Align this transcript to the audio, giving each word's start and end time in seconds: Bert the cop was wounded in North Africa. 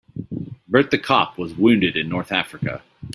Bert 0.67 0.89
the 0.89 0.97
cop 0.97 1.37
was 1.37 1.53
wounded 1.53 1.95
in 1.95 2.09
North 2.09 2.31
Africa. 2.31 2.81